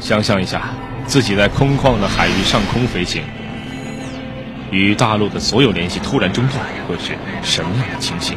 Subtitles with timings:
[0.00, 0.70] 想象一下，
[1.06, 3.22] 自己在空旷的海域上空飞行，
[4.70, 8.36] 与大陆的所有联系突然中断，会是什么样的情形？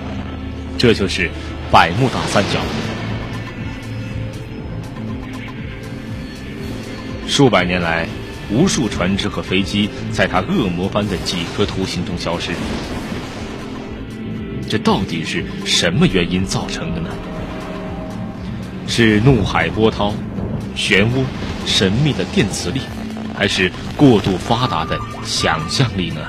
[0.78, 1.30] 这就是
[1.72, 2.60] 百慕大三角。
[7.28, 8.08] 数百年来，
[8.52, 12.52] 无数船只和飞机在它恶魔般的几何图形中消失。
[14.68, 17.10] 这到底是什么原因造成的呢？
[18.88, 20.14] 是怒海波涛、
[20.80, 21.26] 漩涡、
[21.66, 22.80] 神秘的电磁力，
[23.38, 26.22] 还是过度发达的想象力呢？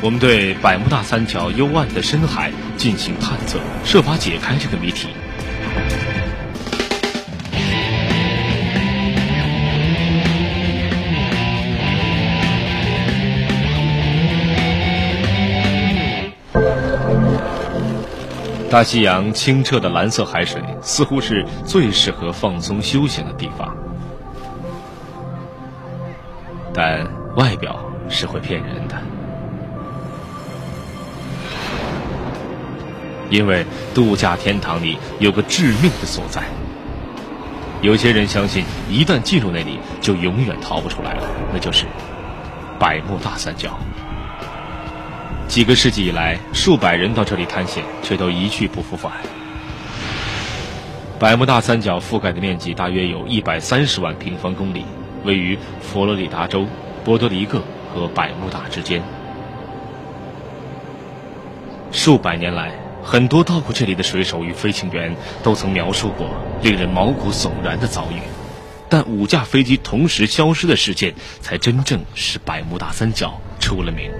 [0.00, 5.08] 我们对百慕大三角幽暗的深海进行探测，设法解开这个谜题。
[18.70, 23.74] 大西洋清澈的蓝色海水，似乎是最适合放松休闲的地方，
[26.74, 27.06] 但
[27.36, 28.94] 外表是会骗人的，
[33.30, 36.42] 因为度假天堂里有个致命的所在。
[37.80, 41.22] 有些人相信，一旦进入那里，就永远逃不出来了，
[41.54, 41.86] 那就是
[42.78, 43.78] 百慕大三角。
[45.48, 49.10] 几个世纪以来，数百人到这里探险，却都一去不复返。
[51.18, 54.84] 百慕大三角覆盖的面积大约有一百三十万平方公里，
[55.24, 56.66] 位于佛罗里达州、
[57.02, 57.62] 波多黎各
[57.94, 59.02] 和百慕大之间。
[61.90, 62.70] 数百年来，
[63.02, 66.28] 很多到过这里的水手与飞行员都曾描述过
[66.62, 68.20] 令人毛骨悚然的遭遇，
[68.90, 74.10] 但五架飞机同时消失的事件，才真正使百慕大三角出了名。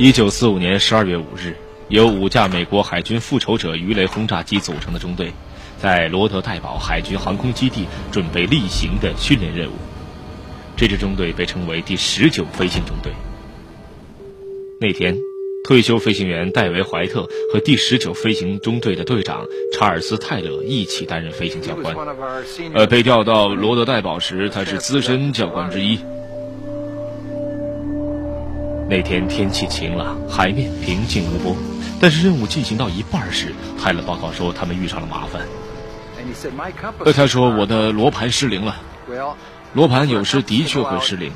[0.00, 1.56] 一九四五年十二月五日，
[1.88, 5.32] 由五架美国海军复仇者鱼雷轰炸机组成的中队，
[5.76, 9.72] 在罗德代堡海军航空基地准备例行的训练任务。
[10.76, 13.12] 这支中队被称为第十九飞行中队。
[14.80, 15.18] 那天，
[15.64, 21.96] 退休飞行员戴维·怀特和第十九飞行中队的队长查尔斯·泰勒一起担任飞行教官。
[22.72, 25.98] 呃，被调到罗德代堡时，他是资深教官之一。
[28.88, 31.54] 那天天气晴朗，海面平静无波。
[32.00, 35.42] 但是任务进行到一半时，泰勒报告说他们遇上了麻烦。
[37.04, 38.76] 呃，他说我的罗盘失灵了。
[39.74, 41.30] 罗盘有时的确会失灵，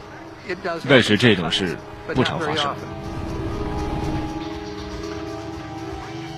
[0.89, 1.77] 但是这种事
[2.15, 2.75] 不常发生。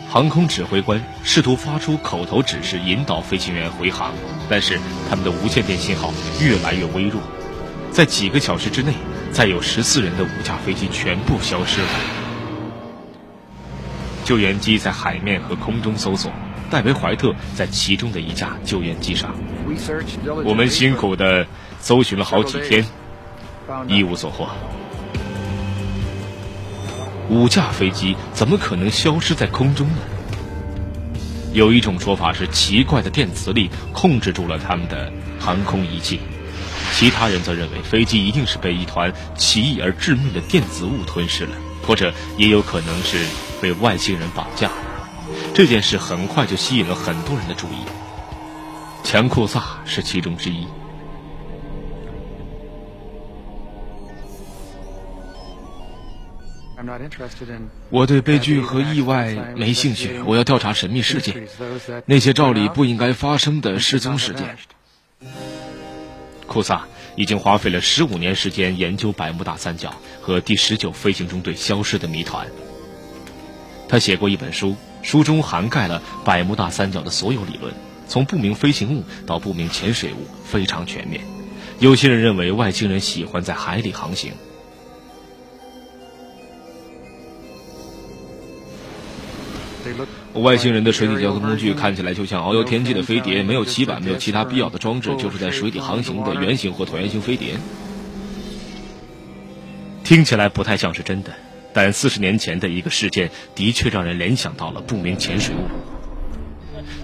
[0.08, 4.12] 航空指挥官试图发出口头指示引导飞行员回航，
[4.48, 7.20] 但是他们的无线电信号越来越微弱，
[7.92, 8.94] 在几个小时之内。
[9.34, 11.88] 载有十四人的五架飞机全部消失了。
[14.24, 16.30] 救援机在海面和空中搜索，
[16.70, 19.34] 戴维·怀特在其中的一架救援机上。
[20.44, 21.48] 我们辛苦的
[21.80, 22.86] 搜寻了好几天，
[23.88, 24.48] 一无所获。
[27.28, 29.96] 五架飞机怎么可能消失在空中呢？
[31.52, 36.20] 有一种说法是，奇怪的电磁力控制住了他们的航空仪器。
[36.96, 43.18] 其他人则认为，飞机一定是被一团奇异而致命的电子物吞噬了，或者也有可能是
[43.60, 44.70] 被外星人绑架。
[45.52, 47.78] 这件事很快就吸引了很多人的注意，
[49.02, 50.66] 强库萨是其中之一。
[57.90, 61.48] 我对悲剧和意外没兴趣，我要调查神秘事件，
[62.06, 64.56] 那些照理不应该发生的失踪事件。
[66.54, 69.92] 库萨已经花费了十五年时间研究百慕大三角
[70.22, 72.46] 和第十九飞行中队消失的谜团。
[73.88, 77.74] 他写过一本书，书中涵盖了百慕大三角的所有理论，
[78.06, 81.20] 从不明飞行物到不明潜水物，非常全面。
[81.80, 84.32] 有些人认为外星人喜欢在海里航行。
[90.34, 97.54] 外星人的水底交通工具看起来就像遨游天际的飞碟，没有鳍板，没有其他必要的装置，就是在水底航行的圆形或椭圆形飞碟。
[100.02, 101.32] 听起来不太像是真的，
[101.72, 105.68] 但四十年前的一个事件的确让人联想到了不明潜水物。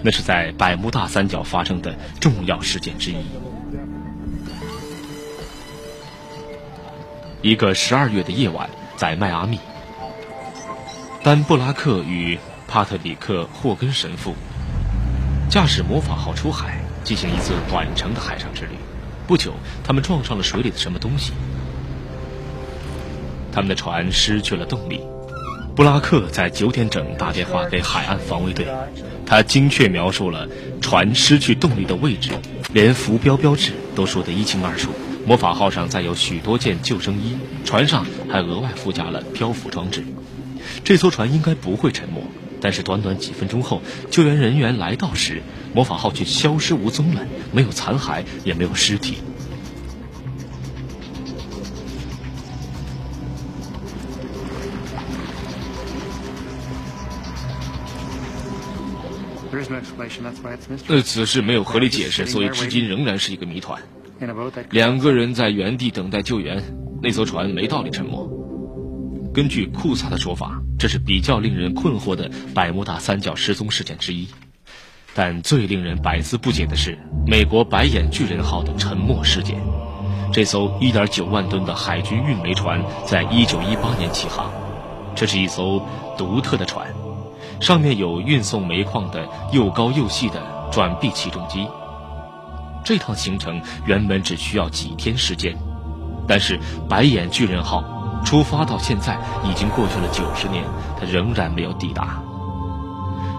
[0.03, 3.17] 那是在百慕大三角发生的重要事件之一。
[7.43, 9.59] 一个十二月的夜晚，在迈阿密，
[11.23, 12.39] 丹布拉克与。
[12.71, 14.37] 帕特里克·霍根神父
[15.51, 18.77] 驾驶魔法号出海，进行一次短程的海上之旅。
[19.27, 21.33] 不久，他们撞上了水里的什么东西，
[23.51, 25.01] 他们的船失去了动力。
[25.75, 28.69] 布拉克在九点整打电话给海岸防卫队，
[29.27, 30.47] 他精确描述了
[30.81, 32.31] 船失去动力的位置，
[32.73, 34.93] 连浮标标志都说得一清二楚。
[35.27, 40.05] 魔法号上载有许多件救生衣，船上还额外附加了漂浮装置。
[40.85, 42.23] 这艘船应该不会沉没，
[42.61, 43.81] 但是短短几分钟后，
[44.11, 45.43] 救援人员来到时，
[45.75, 49.17] 魔法号却消失无踪了，没有残骸，也没有尸体。
[60.89, 63.81] 呃，此事没有合理解释，所以至今仍然是一个谜团。
[64.71, 66.63] 两个人在原地等待救援，
[67.03, 68.40] 那艘船没道理沉没。
[69.33, 74.27] 根据库萨的说法，这是比较令人困惑的百慕大三角失踪事件之一。
[75.15, 79.57] 但最令人百思不解的是，美国白眼巨人号的沉没事件。
[80.33, 84.51] 这艘1.9万吨的海军运煤船在1918年起航，
[85.15, 85.81] 这是一艘
[86.17, 86.89] 独特的船。
[87.61, 90.43] 上面有运送煤矿的又高又细的
[90.73, 91.67] 转臂起重机。
[92.85, 95.57] 这趟行程原本只需要几天时间，
[96.27, 100.65] 但是白眼巨人号出发到现在已经过去了九十年，
[100.99, 102.23] 他仍然没有抵达。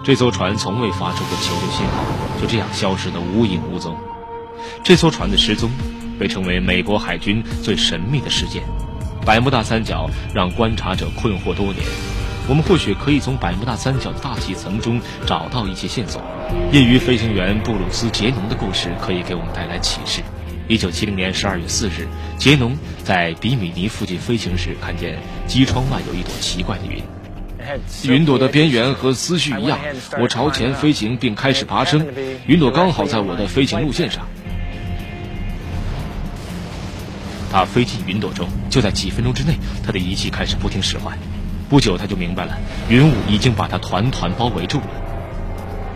[0.03, 2.03] 这艘船从未发出过求救信号，
[2.41, 3.95] 就这样消失得无影无踪。
[4.83, 5.69] 这艘船的失踪
[6.19, 8.63] 被称为美国海军最神秘的事件。
[9.23, 11.77] 百慕大三角让观察者困惑多年。
[12.49, 16.19] 我们或许可以从百慕大三角的大气层中找到一些线索。
[16.71, 20.23] 业余飞行员布鲁斯·杰农的故事可以给我们带来启示。
[20.71, 22.07] 一九七零年十二月四日，
[22.37, 27.03] 杰农在比米尼附近飞行时，看见机窗外有一朵奇怪的云。
[28.09, 29.77] 云朵的边缘和思绪一样，
[30.21, 32.07] 我朝前飞行并开始爬升，
[32.47, 34.25] 云朵刚好在我的飞行路线上。
[37.51, 41.17] 他飞进云朵中，就在几分钟之内，他的仪器开始不停使唤。
[41.67, 42.57] 不久，他就明白了，
[42.87, 44.87] 云雾已经把他团团包围住了。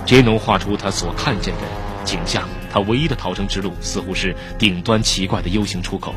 [0.05, 1.61] 杰农画出他所看见的
[2.03, 2.43] 景象，
[2.75, 6.13] 他唯一的逃生之路似乎是顶端奇怪的 U 型出口。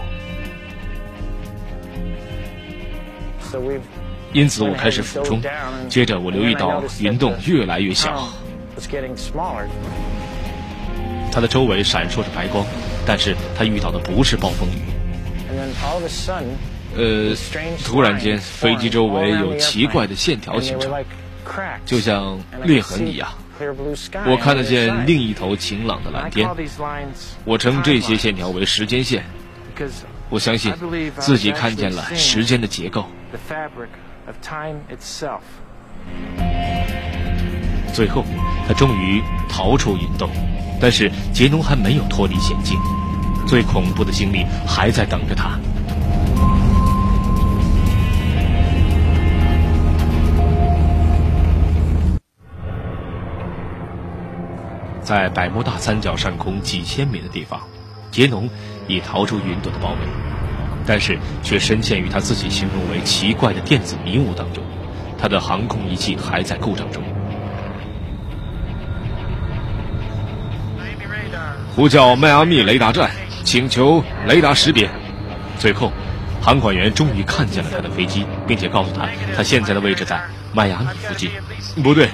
[4.33, 5.41] 因此，我开始俯冲，
[5.89, 8.29] 接着我留意到云洞越来越小，
[11.31, 12.67] 它的周围闪烁着白光，
[13.07, 14.83] 但是它遇到的不是暴风雨。
[16.97, 17.37] 呃，
[17.85, 20.93] 突然间，飞机周围有奇怪的线条形成，
[21.87, 23.29] 就像裂痕一样。
[24.27, 26.49] 我看得见另一头晴朗的蓝天。
[27.45, 29.25] 我称这些线条为时间线。
[30.29, 30.73] 我相信
[31.19, 33.07] 自己看见了时间的结构。
[37.93, 38.25] 最后，
[38.67, 40.31] 他终于逃出云洞，
[40.81, 42.79] 但是杰农还没有脱离险境。
[43.47, 45.59] 最恐怖的经历还在等着他。
[55.09, 57.59] 在百慕大三角上空几千米的地方，
[58.11, 58.47] 杰农
[58.87, 59.97] 已逃出云朵的包围，
[60.85, 64.63] 但是却深陷于他自己形容为奇怪的电子迷雾当中。
[65.17, 67.03] 他的航空仪器还在故障中。
[71.75, 73.11] 呼叫迈阿密雷达站，
[73.45, 74.91] 请求雷达识别。
[75.59, 75.91] 最后，
[76.43, 80.21] 航管员终于看见了他的飞机，并且告诉他，他现在的位置在
[80.53, 81.31] 迈阿密附近。
[81.83, 82.11] 不对。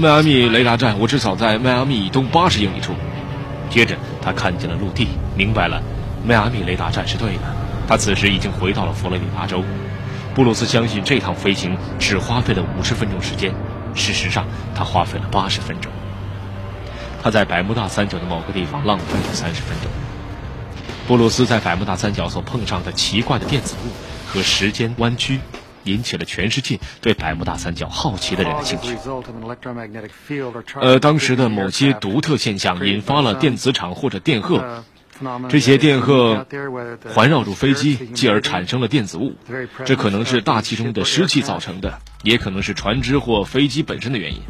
[0.00, 2.94] 迈阿密雷达站，我至少在迈阿密以东八十英里处。
[3.68, 5.82] 接着，他看见了陆地，明白了，
[6.24, 7.42] 迈阿密雷达站是对的。
[7.88, 9.64] 他此时已经回到了佛罗里达州。
[10.36, 13.52] 布鲁斯相信这趟飞行只花费了五十分钟时间，
[13.92, 15.90] 事实上，他花费了八十分钟。
[17.20, 19.90] 他在百慕大三角的某个地方浪费了三十分钟。
[21.08, 23.90] 布鲁斯在百慕大三角所碰上的奇怪的电子雾
[24.28, 25.40] 和时间弯曲。
[25.88, 28.96] 引起了全世界对百慕大三角好奇的人的兴趣。
[30.80, 34.84] 呃，当时的某些独特现象引发了电磁场或者电荷，
[35.48, 36.46] 这些电荷
[37.14, 39.34] 环绕住飞机，继而产生了电子雾。
[39.84, 44.40] 这可能是大气中的湿气造成的，也可能是船只或飞机本身的原因。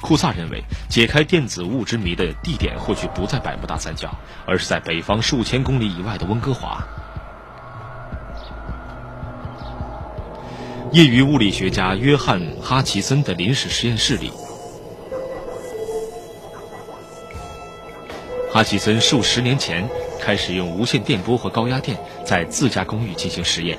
[0.00, 6.86] 库萨认为，解开电子雾之谜的地点或许不在百慕大三角，而是在北方数千公里以外的温哥华。
[10.90, 14.32] 业余物理学家约翰·哈奇森的临时实验室里，
[18.50, 19.86] 哈奇森数十年前
[20.18, 23.78] 开始用无线电波和高压电在自家公寓进行实验。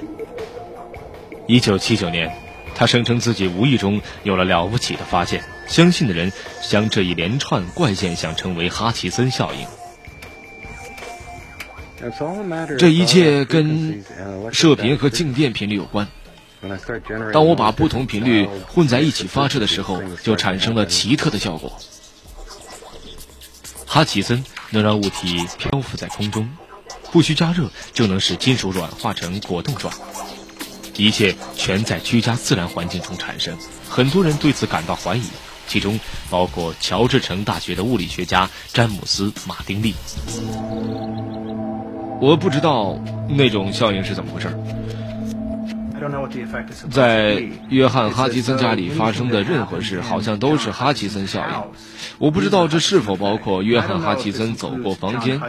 [1.47, 2.31] 一九七九年，
[2.75, 6.31] 他声称自己无意中有了了不起的发现，相信的人
[6.69, 9.65] 将这一连串怪现象称为哈奇森效应。
[12.77, 14.03] 这一切跟
[14.53, 16.07] 射频和静电频率有关。
[17.31, 21.79] 当我把不同频率混在一起发射的时候，就产生了奇特的效果。
[23.85, 26.49] 哈奇森能让物体漂浮在空中，
[27.11, 29.93] 不需加热就能使金属软化成果冻状，
[30.97, 33.57] 一切全在居家自然环境中产生。
[33.89, 35.23] 很多人对此感到怀疑，
[35.67, 35.99] 其中
[36.29, 39.95] 包括乔治城大学的物理学家詹姆斯·马丁利。
[42.21, 42.99] 我不知道
[43.29, 44.55] 那种效应是怎么回事。
[46.89, 51.56] 在约翰·哈奇森家里发生的任何事，好像都是哈奇森效应。
[52.18, 55.39] 我不知道这是否包括约翰·哈奇森走过房间，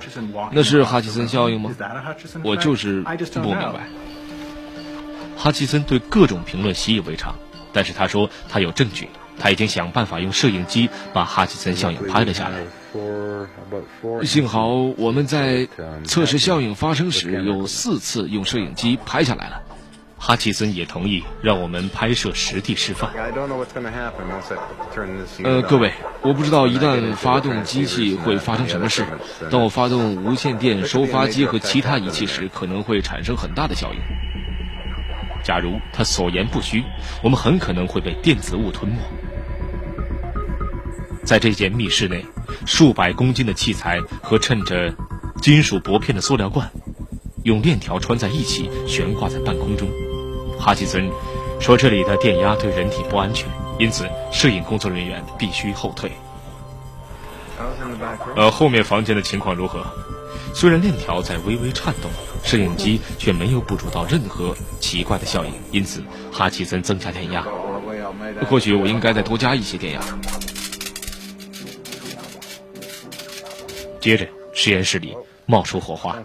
[0.52, 1.70] 那是哈奇森效应吗？
[2.42, 3.88] 我就是不明白。
[5.36, 7.34] 哈奇森对各种评论习以为常，
[7.72, 12.60] 但是他说他有证据，他已经想办法用摄影机把哈奇森效应拍了下来。
[14.24, 15.68] 幸好我们在
[16.04, 19.62] 测试效应发生时有四次用摄影机拍下来了。
[20.22, 23.10] 哈奇森也同意让我们拍摄实地示范。
[25.42, 29.06] 呃，各位，我不知道一旦发动机器会发生什么事。
[29.50, 33.98] 当我发动无线电收发机和其他仪器时，可能会产生很大的效应。
[35.42, 36.84] 假如他所言不虚，
[37.22, 38.98] 我们很可能会被电子雾吞没。
[41.24, 42.26] 在这间密室内，
[42.66, 44.94] 数百公斤的器材和衬着
[45.40, 46.70] 金属薄片的塑料罐，
[47.44, 49.88] 用链条穿在一起，悬挂在半空中。
[50.60, 51.10] 哈奇森
[51.58, 53.48] 说：“这里的电压对人体不安全，
[53.78, 56.12] 因此摄影工作人员必须后退。”
[58.36, 59.84] 呃，后面房间的情况如何？
[60.54, 62.10] 虽然链条在微微颤动，
[62.42, 66.02] 摄影机却没有捕捉到任何奇怪的效应，因此
[66.32, 67.44] 哈奇森增加电压。
[68.48, 70.00] 或许我应该再多加一些电压。
[74.00, 76.16] 接着，实验室里冒出火花，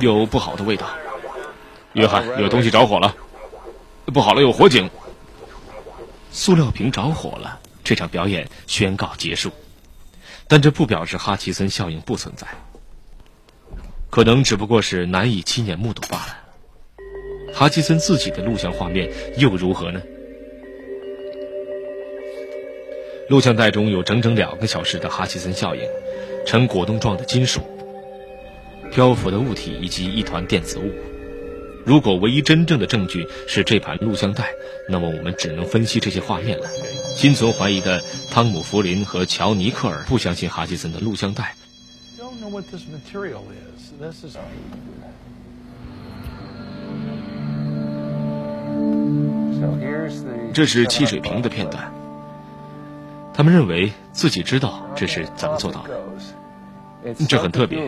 [0.00, 0.86] 有不好的味道。
[1.96, 3.16] 约翰，有东西着火了，
[4.12, 4.90] 不好了，有火警！
[6.30, 9.50] 塑料瓶着火了，这场表演宣告结束。
[10.46, 12.46] 但这不表示哈奇森效应不存在，
[14.10, 16.36] 可能只不过是难以亲眼目睹罢了。
[17.54, 20.02] 哈奇森自己的录像画面又如何呢？
[23.30, 25.80] 录像带中有整整两个小时的哈奇森效应，
[26.44, 27.62] 呈果冻状的金属、
[28.92, 30.92] 漂浮的物体以及一团电子雾。
[31.86, 34.50] 如果唯一真正的证据是这盘录像带，
[34.88, 36.66] 那么我们只能分析这些画面了。
[37.14, 41.54] 心存怀疑的汤姆·弗林和乔·尼克尔不相信哈奇森的录像带。
[50.52, 51.92] 这是汽水瓶的片段。
[53.32, 56.00] 他们认为自己知道这是怎么做到的。
[57.28, 57.78] 这很特别。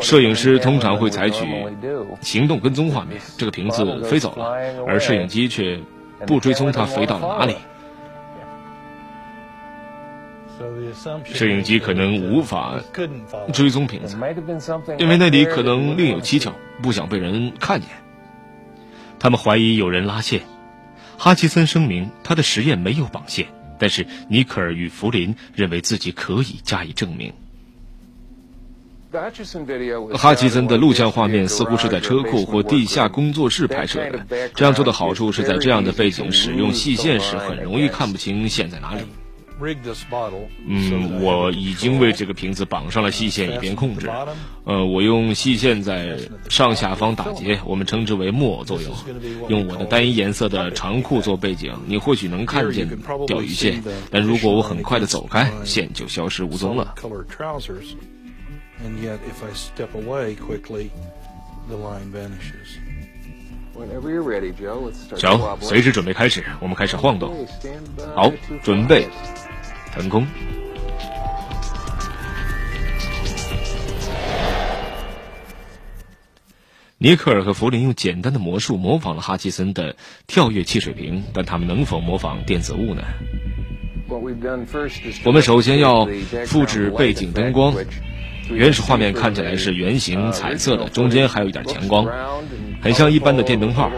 [0.00, 1.44] 摄影师通常会采取
[2.20, 5.78] 行动跟踪画面，这个瓶子飞走了，而摄影机却
[6.26, 7.56] 不追踪它飞到了哪里。
[11.24, 12.80] 摄影机可能无法
[13.52, 14.16] 追踪瓶子，
[14.98, 17.90] 因为那里可能另有蹊跷，不想被人看见。
[19.18, 20.42] 他们怀疑有人拉线。
[21.16, 23.46] 哈奇森声明他的实验没有绑线，
[23.78, 27.32] 但是尼克尔与弗林认为自己可以加以证明。
[30.16, 34.50] 哈奇森的录像画面似乎是在车库或地下工作室拍摄的。
[34.54, 39.02] 这样做的好处是在这样的背景使用细线时，很容易看不清线在哪里。
[40.66, 44.10] 嗯，我已经为这个瓶子绑上了细线，以便控制。
[44.64, 46.18] 呃，我用细线在
[46.48, 48.92] 上下方打结，我们称之为木偶作用。
[49.48, 52.88] 用我的单一颜色的长裤做背景，你或许能看见
[53.28, 53.80] 钓鱼线，
[54.10, 56.92] 但如果我很快的走开，线就消失无踪了。
[58.84, 60.90] And yet if I step away quickly,
[61.68, 62.78] the line vanishes.
[63.74, 65.18] Whenever you're ready, Joe, let's start.
[65.18, 67.46] 乔，随时准备开始，我们开始晃动。
[68.14, 68.30] 好，
[68.62, 69.08] 准备，
[69.92, 70.26] 腾空。
[76.98, 83.02] 尼克尔和弗林用简单的魔术模仿了哈奇森的跳跃汽水瓶，但他们能否模仿电子雾呢？
[85.24, 86.08] 我们首先要
[86.46, 87.74] 复制背景灯光。
[88.50, 92.06] 原始画面看起来是圆形、彩色的，中间还有一点强光，
[92.82, 93.90] 很像一般的电灯泡。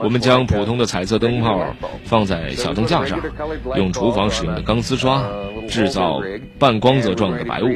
[0.00, 3.20] 我们将普通的彩色灯泡放在小灯架上，
[3.76, 5.22] 用厨房使用的钢丝刷
[5.68, 6.20] 制造
[6.58, 7.68] 半光泽状的白雾。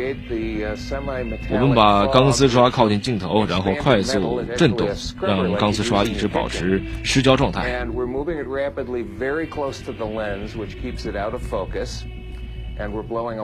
[1.51, 4.89] 我们把钢丝刷靠近镜头，然后快速震动，
[5.21, 7.87] 让钢丝刷一直保持失焦状态。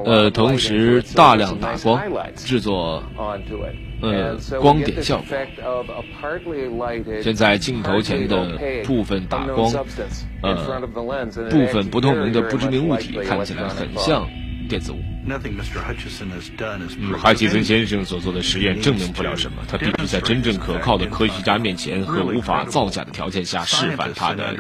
[0.05, 2.01] 呃，同时大量打光，
[2.37, 3.03] 制作
[4.01, 5.27] 呃光点效果。
[7.21, 9.73] 现在镜头前的部分打光，
[10.43, 10.55] 呃，
[11.51, 14.29] 部分不透明的不知名物体看起来很像
[14.69, 14.95] 电子
[17.01, 17.13] 嗯。
[17.19, 24.55] 哈奇森先生所做的实验证明不了什么，他必须在真正可靠的科学家面前和无法造假的条件下示范他的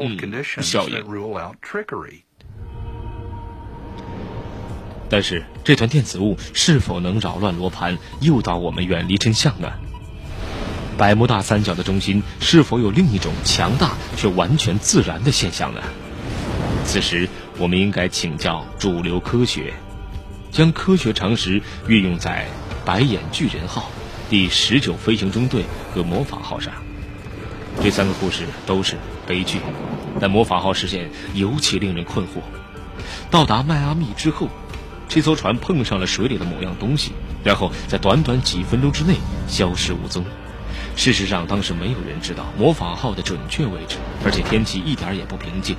[0.00, 0.18] 嗯
[0.62, 1.04] 效应。
[5.08, 9.72] 但是，这团电子雾是否能扰乱罗盘，诱导我们远离真相呢？
[10.98, 15.80] 百慕大三角的中心是否有另一种强大却完全自然的现象呢？
[16.84, 19.72] 此时，我们应该请教主流科学，
[20.50, 22.46] 将科学常识运用在
[22.84, 23.88] “白眼巨人号”、
[24.28, 26.72] 第十九飞行中队和“魔法号”上。
[27.80, 29.60] 这三个故事都是悲剧，
[30.18, 32.40] 但“魔法号”事件尤其令人困惑。
[33.30, 34.48] 到达迈阿密之后。
[35.08, 37.12] 这艘船碰上了水里的某样东西，
[37.44, 39.14] 然后在短短几分钟之内
[39.48, 40.24] 消失无踪。
[40.96, 45.76] 事实上，当时没有人知道魔法号的准确位置，而且天气一点也不平静。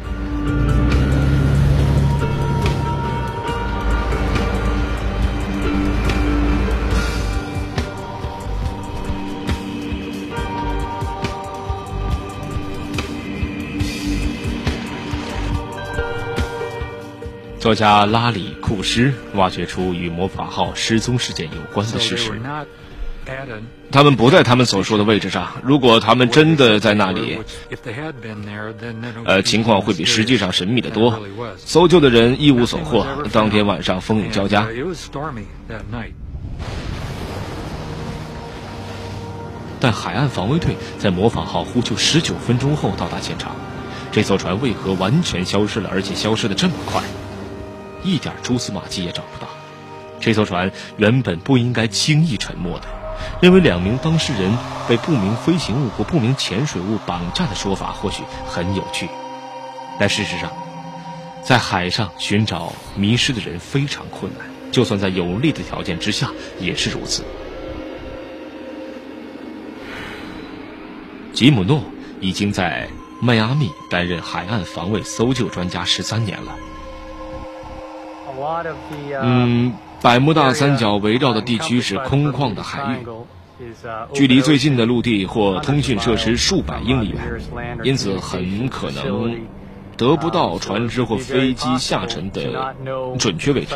[17.67, 22.31] 作家拉里·库什挖掘出与魔法号失踪事件有关的事实。
[23.91, 25.51] 他们不在他们所说的位置上。
[25.63, 27.37] 如果他们真的在那里，
[29.25, 31.19] 呃，情况会比实际上神秘的多。
[31.57, 33.05] 搜救的人一无所获。
[33.33, 34.65] 当天晚上风雨交加。
[39.81, 43.57] 但海岸防卫队在魔法号呼救十九分钟后到达现场。
[44.13, 47.03] 这艘船为何完全消失了，而且消失的这么快？
[48.13, 49.47] 一点蛛丝马迹也找不到，
[50.19, 52.85] 这艘船原本不应该轻易沉没的。
[53.41, 54.55] 认为两名当事人
[54.87, 59.09] 被不明飞行物或不明潜水物绑架的说法或许很有趣，
[59.99, 60.51] 但事实上，
[61.43, 66.29] 在海上寻找迷失的人非常困难，就算在有利的条件之下
[66.59, 67.23] 也是如此。
[71.33, 71.81] 吉姆诺
[72.21, 72.87] 已经在
[73.19, 76.55] 迈阿密担任海岸防卫搜救专家十三年了。
[79.21, 83.05] 嗯，百慕大三角围绕的地区是空旷的海域，
[84.13, 87.39] 距离最近的陆地或通讯设施数百英里远，
[87.83, 89.41] 因此很可能
[89.97, 92.75] 得不到船只或飞机下沉的
[93.17, 93.75] 准确位置。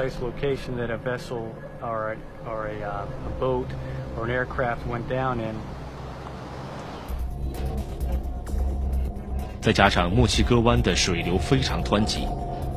[9.60, 12.28] 再加上墨西哥湾的水流非常湍急。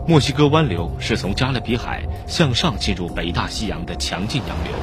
[0.06, 4.74] 墨西哥湾流是从加勒比海向上进入北大西洋的强劲洋流。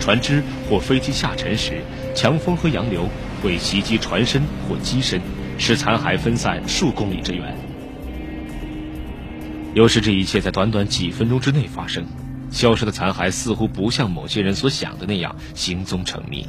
[0.00, 1.82] 船只或飞机下沉时，
[2.14, 3.08] 强风和洋流
[3.42, 5.20] 会袭击船身或机身，
[5.58, 7.54] 使残骸分散数公里之远。
[9.74, 12.06] 有时这一切在短短几分钟之内发生，
[12.50, 16.46] 消失的残骸似乎不像某些人所想的那样行踪成谜。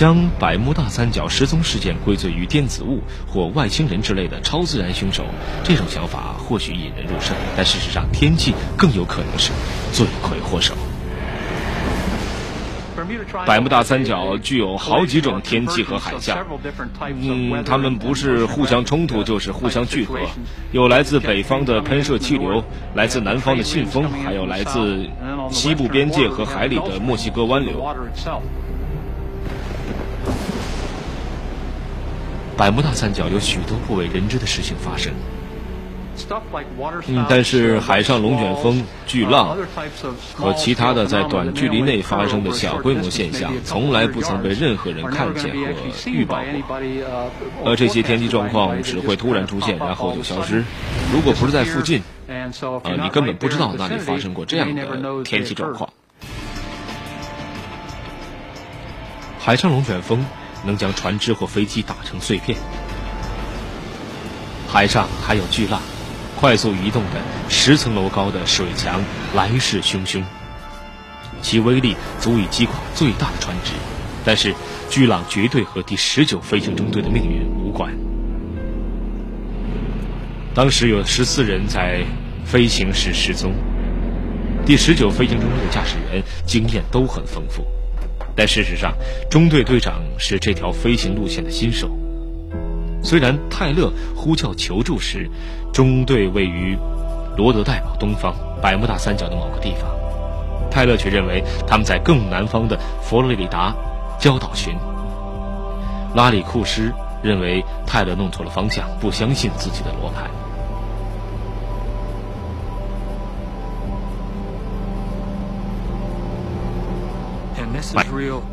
[0.00, 5.26] 将百慕大三角失踪事件归罪于电子雾或外星人之类的超自然凶手，
[5.62, 9.52] 这种想法或许引人入胜，但事实上，天气更有可能是
[9.92, 10.72] 罪魁祸首。
[13.44, 16.46] 百慕大三角具有好几种天气和海象，
[17.20, 20.18] 嗯，它们不是互相冲突，就是互相聚合。
[20.72, 25.06] 有来自北方的喷射气流，来自南方的信风，还有来自
[25.50, 27.84] 西部边界和海里的墨西哥湾流。
[32.56, 35.12] 百慕大三角有许多不为人知的事情发生，
[37.06, 39.56] 嗯，但是海上龙卷风、巨浪
[40.34, 47.72] 和其他的在短距离内发生的小规模现象，从来不曾被任何人看见或预报过。
[47.72, 50.62] 而这些天气状况只会突然出现，然后就消失。
[51.12, 52.50] 如果不是在附近，呃，
[53.02, 55.88] 你根本不知道那里发生过这样的天气状况。
[59.38, 60.22] 海上龙卷风。
[60.64, 62.58] 能将船只或飞机打成碎片。
[64.68, 65.80] 海上还有巨浪，
[66.36, 69.02] 快速移动的十层楼高的水墙
[69.34, 70.22] 来势汹汹，
[71.42, 73.72] 其威力足以击垮最大的船只。
[74.24, 74.54] 但是，
[74.90, 77.92] 巨浪绝对和第十九飞行中队的命运无关。
[80.54, 82.04] 当时有十四人在
[82.44, 83.54] 飞行时失踪，
[84.66, 87.66] 第十九飞行中队的驾驶员经验都很丰富。
[88.40, 88.94] 但事实上，
[89.28, 91.90] 中队队长是这条飞行路线的新手。
[93.02, 95.28] 虽然泰勒呼叫求助时，
[95.74, 96.74] 中队位于
[97.36, 99.90] 罗德代堡东方百慕大三角的某个地方，
[100.70, 103.74] 泰勒却认为他们在更南方的佛罗里达
[104.18, 104.74] 礁岛群。
[106.14, 106.90] 拉里库斯
[107.22, 110.30] 认为泰勒弄错了方向，不相信自己的罗盘。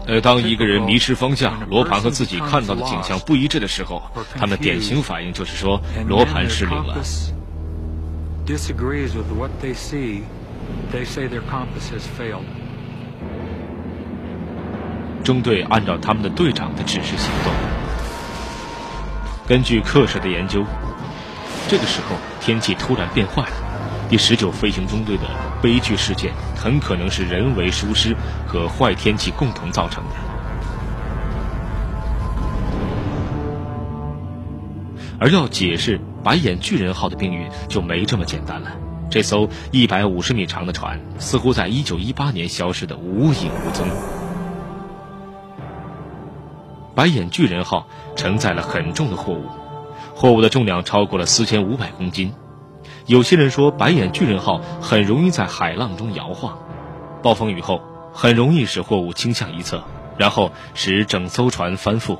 [0.06, 4.02] 呃，当一个人迷失方向，罗盘和自己看到的景象不一致的时候，
[4.36, 6.98] 他们的典型反应就是说罗盘失灵了。
[15.24, 17.52] 中队按照他们的队长的指示行动。
[19.46, 20.64] 根据克什的研究，
[21.68, 23.56] 这个时候天气突然变坏了。
[24.10, 25.24] 第十九飞行中队的
[25.62, 26.32] 悲剧事件
[26.68, 28.14] 很可能是人为疏失
[28.46, 30.16] 和坏天气共同造成的。
[35.18, 38.70] 而要解释白眼巨人号的命运，就没这么简单了。
[39.10, 43.88] 这艘一百五十米长的船，似乎在一九一八年消失的无影无踪。
[46.94, 49.46] 白眼巨人号承载了很重的货物，
[50.14, 52.34] 货物的重量超过了四千五百公斤。
[53.08, 56.60] 有些人说，白眼巨人号很容易在海浪中摇晃，
[57.24, 57.82] 暴风雨后
[58.14, 59.82] 很容易使货物倾向一侧，
[60.18, 62.20] 然后使整艘船翻覆。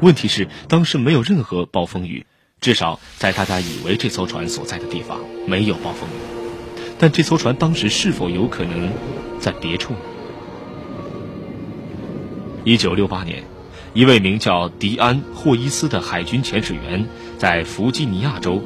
[0.00, 2.26] 问题是，当时没有任何暴风雨，
[2.60, 6.82] 至少在大家以为这艘船所在的地方没有暴风雨。
[6.98, 8.90] 但这艘船当时是否有可能
[9.38, 10.00] 在别处呢？
[12.64, 13.44] 一九六八年，
[13.94, 17.06] 一位名叫迪安·霍伊斯的海军潜水员
[17.42, 18.62] 在弗吉尼亚州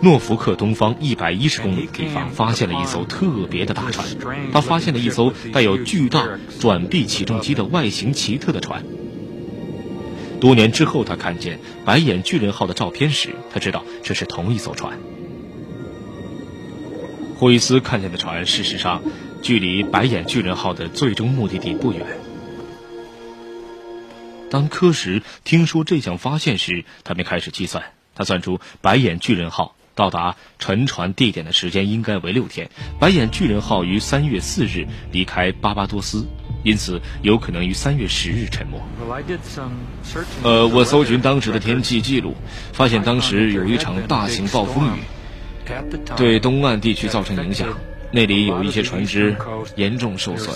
[0.00, 4.08] 诺福克东方一百一十公里的地方发现了一艘特别的大船。
[4.50, 6.26] 他发现了一艘带有巨大
[6.58, 8.82] 转臂起重机的外形奇特的船。
[10.40, 14.98] 多年之后，他看见“白眼巨人号”的照片时，他知道这是同一艘船。
[17.38, 19.02] 霍伊斯看见的船，事实上
[19.42, 22.06] 距离“白眼巨人号”的最终目的地不远。
[24.50, 27.82] 当科什听说这项发现时，他便开始计算。
[28.14, 32.70] 他算出白眼巨人号到达沉船地点的时间应该为六天。
[32.98, 36.26] 白眼巨人号于三月四日离开巴巴多斯，
[36.62, 38.80] 因此有可能于三月十日沉没。
[40.42, 42.34] 呃，我搜寻当时的天气记录，
[42.72, 45.00] 发现当时有一场大型暴风雨，
[46.16, 47.68] 对东岸地区造成影响，
[48.12, 49.36] 那里有一些船只
[49.74, 50.54] 严重受损。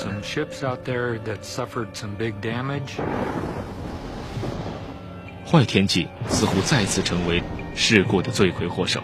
[5.51, 7.43] 坏天气似乎再次成为
[7.75, 9.03] 事故的罪魁祸首。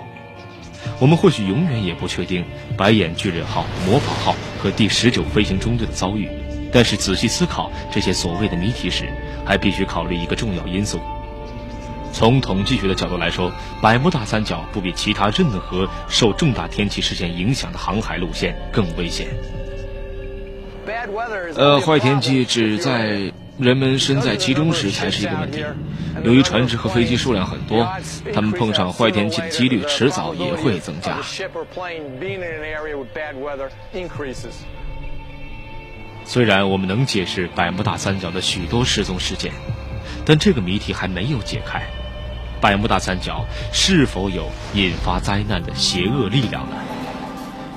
[1.01, 2.45] 我们或许永远也不确定
[2.77, 6.29] 白眼巨人号、魔法号和第十九飞行中队的遭遇，
[6.73, 9.09] 但是仔细思考这些所谓的谜题时，
[9.45, 11.01] 还必须考虑一个重要因素。
[12.13, 13.51] 从统计学的角度来说，
[13.83, 19.27] 百慕大三角不比其他任何受重大天气事件影响的航海路线更危险。
[21.57, 23.33] 呃，坏天气只在。
[23.59, 25.65] 人们身在其中时才是一个问题。
[26.25, 27.89] 由于船只和飞机数量很多，
[28.35, 31.19] 他们碰上坏天气的几率迟早也会增加。
[36.25, 39.53] 虽然我们能解释百慕大三角的许多失踪事件，
[40.25, 41.83] 但这个谜题还没有解开：
[42.61, 46.77] 百慕大三角是否有引发灾难的邪恶力量呢？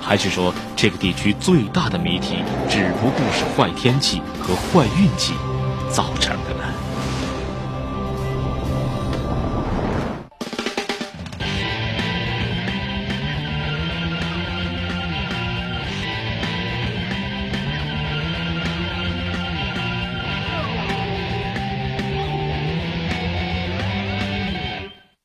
[0.01, 2.37] 还是说，这个地区最大的谜题
[2.69, 5.33] 只不过是坏天气和坏运气？
[5.89, 6.58] 造成的。